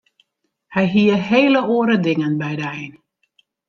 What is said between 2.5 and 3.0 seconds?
de ein.